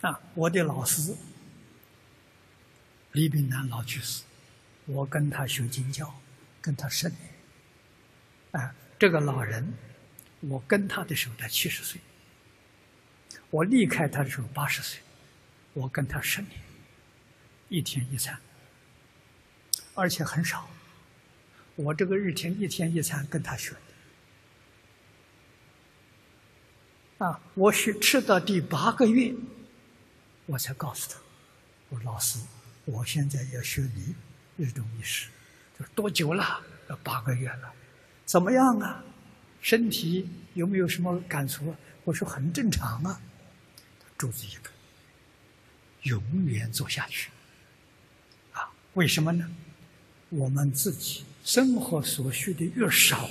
[0.00, 1.16] 啊，我的老师
[3.12, 4.22] 李炳南老居士，
[4.86, 6.14] 我跟他学经教，
[6.60, 7.18] 跟他十年。
[8.52, 9.74] 啊，这个老人，
[10.40, 12.00] 我跟他的时候才七十岁，
[13.50, 15.00] 我离开他的时候八十岁，
[15.72, 16.52] 我跟他十年，
[17.68, 18.38] 一天一餐，
[19.94, 20.70] 而且很少。
[21.74, 23.72] 我这个日天一天一餐跟他学
[27.18, 29.34] 的，啊，我学吃到第八个月。
[30.48, 31.18] 我才告诉他
[31.90, 32.38] ：“我说老师，
[32.86, 34.14] 我现在要学你
[34.56, 35.28] 日中一时，
[35.78, 36.62] 就是多久了？
[36.88, 37.70] 要八个月了，
[38.24, 39.04] 怎么样啊？
[39.60, 43.20] 身体有没有什么感触？”我说：“很正常啊。”
[44.16, 44.70] 柱子一个，
[46.04, 47.30] 永远做下去。
[48.52, 49.46] 啊，为什么呢？
[50.30, 53.28] 我们自己生活所需的越少，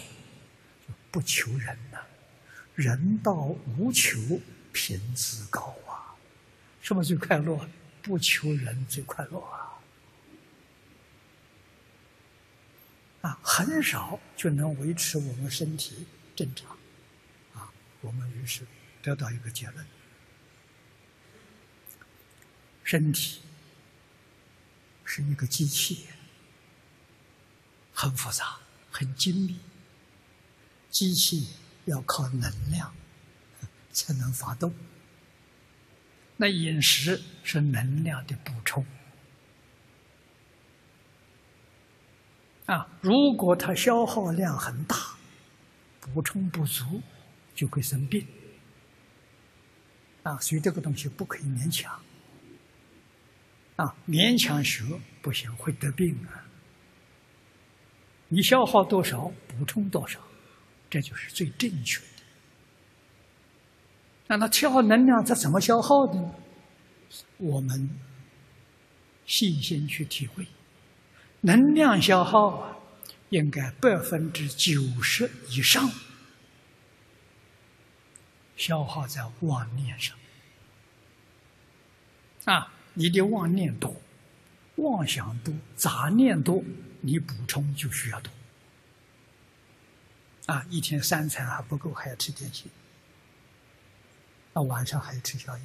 [0.88, 1.98] 就不求人呐，
[2.76, 4.40] 人到无求，
[4.72, 5.76] 品自高。
[6.88, 7.70] 什么最快乐？
[8.02, 9.78] 不求人最快乐啊！
[13.24, 16.72] 啊，很少就能维持我们身体正常，
[17.54, 18.66] 啊，我们于是
[19.02, 19.86] 得到一个结论：
[22.86, 23.42] 身体
[25.04, 26.08] 是一个机器，
[27.94, 29.60] 很复杂、很精密，
[30.90, 31.50] 机器
[31.84, 32.96] 要靠能量
[33.92, 34.74] 才能发动。
[36.38, 38.86] 那饮食是能量的补充
[42.68, 42.88] 啊！
[43.02, 44.96] 如果它消耗量很大，
[46.00, 47.02] 补充不足，
[47.56, 48.26] 就会生病
[50.24, 50.38] 啊！
[50.40, 52.00] 所以这个东西不可以勉强
[53.78, 53.96] 啊！
[54.08, 54.84] 勉强学
[55.22, 56.46] 不行，会得病啊！
[58.28, 60.20] 你消耗多少，补充多少，
[60.90, 62.17] 这就是最正确的。
[64.28, 66.36] 那它消耗能量，它怎么消耗的呢？
[67.38, 67.90] 我们
[69.26, 70.46] 细心去体会，
[71.42, 72.78] 能量消耗啊，
[73.30, 75.90] 应该百分之九十以上
[78.58, 80.18] 消耗在妄念上。
[82.46, 83.96] 啊，你的妄念多，
[84.76, 86.64] 妄想多，杂念多，
[87.02, 88.32] 你补充就需要多。
[90.48, 92.70] 啊，一天三餐还不够，还要吃点心。
[94.58, 95.64] 到晚上还吃宵夜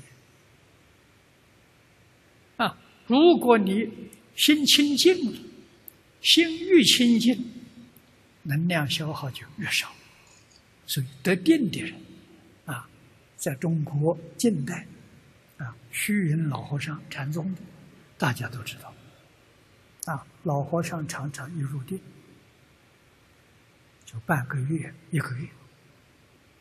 [2.59, 2.77] 啊！
[3.07, 3.91] 如果你
[4.37, 5.39] 心清净了，
[6.21, 7.43] 心越清净，
[8.43, 9.91] 能量消耗就越少。
[10.87, 11.99] 所以得定的人
[12.67, 12.87] 啊，
[13.35, 14.87] 在中国近代
[15.57, 17.63] 啊，虚云老和尚禅宗的，
[18.19, 18.95] 大家都知道
[20.05, 20.27] 啊。
[20.43, 21.99] 老和尚常常一入定，
[24.05, 25.49] 就半个月、一个月。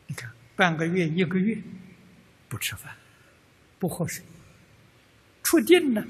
[0.06, 1.62] 你看，半个月、一个月。
[2.52, 2.94] 不吃饭，
[3.78, 4.22] 不喝水，
[5.42, 6.06] 出定了，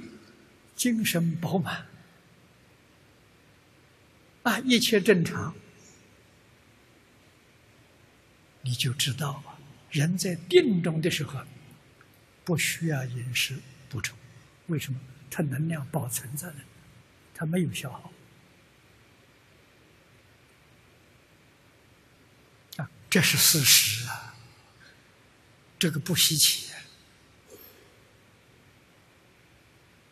[0.74, 1.86] 精神饱满，
[4.42, 5.54] 啊，一切正常，
[8.62, 9.54] 你就知道啊，
[9.92, 11.44] 人在定中的时候，
[12.44, 14.18] 不需要饮食补充，
[14.66, 14.98] 为什么？
[15.30, 16.64] 它能量保存在那里，
[17.32, 18.12] 它没有消耗，
[22.78, 24.01] 啊，这是事实。
[25.82, 26.70] 这个不稀奇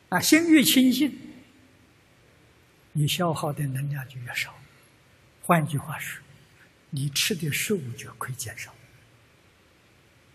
[0.09, 0.19] 啊！
[0.19, 1.17] 心越清净，
[2.91, 4.53] 你消耗的能量就越少。
[5.45, 6.21] 换句话说，
[6.91, 8.75] 你吃的食物就可以减少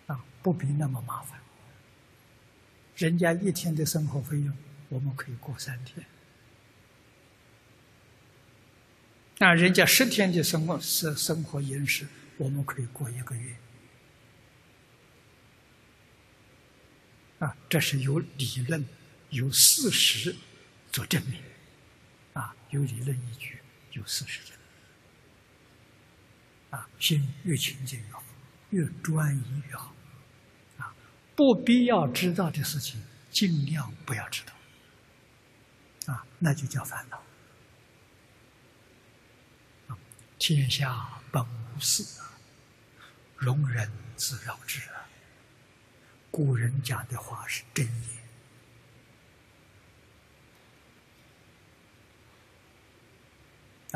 [0.08, 1.38] 啊，不必那么麻烦。
[2.96, 4.58] 人家一天的生活费用，
[4.88, 6.02] 我们可以过三天；
[9.40, 12.08] 那人家十天的生活生生活饮食，
[12.38, 13.54] 我们可以过一个月。
[17.40, 18.86] 啊，这是有理论、
[19.30, 20.36] 有事实
[20.92, 21.42] 做证明，
[22.34, 23.60] 啊，有理论依据，
[23.92, 24.50] 有事实证
[26.72, 26.80] 明。
[26.80, 28.24] 啊，心越清净越好，
[28.70, 29.94] 越专一越好。
[30.78, 30.94] 啊，
[31.36, 36.14] 不必要知道的事情，尽量不要知道。
[36.14, 37.22] 啊，那就叫烦恼。
[40.38, 42.22] 天下本无事，
[43.38, 44.82] 容人自扰之。
[46.36, 47.96] 古人讲的话是真言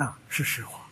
[0.06, 0.89] 啊，是实话。